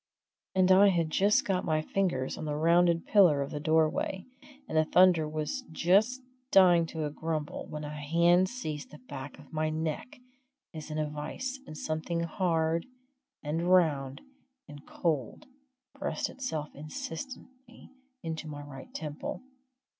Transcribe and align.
And 0.55 0.71
I 0.71 0.87
had 0.89 1.11
just 1.11 1.45
got 1.45 1.63
my 1.63 1.83
fingers 1.83 2.35
on 2.35 2.45
the 2.45 2.55
rounded 2.55 3.05
pillar 3.05 3.43
of 3.43 3.51
the 3.51 3.59
doorway, 3.59 4.25
and 4.67 4.75
the 4.75 4.83
thunder 4.85 5.29
was 5.29 5.61
just 5.71 6.21
dying 6.49 6.87
to 6.87 7.05
a 7.05 7.11
grumble, 7.11 7.67
when 7.67 7.83
a 7.83 7.91
hand 7.95 8.49
seized 8.49 8.89
the 8.89 8.97
back 8.97 9.37
of 9.37 9.53
my 9.53 9.69
neck 9.69 10.17
as 10.73 10.89
in 10.89 10.97
a 10.97 11.07
vice, 11.07 11.59
and 11.67 11.77
something 11.77 12.21
hard, 12.21 12.87
and 13.43 13.69
round, 13.71 14.21
and 14.67 14.87
cold 14.87 15.45
pressed 15.93 16.31
itself 16.31 16.73
insistingly 16.73 17.91
into 18.23 18.47
my 18.47 18.63
right 18.63 18.91
temple. 18.95 19.43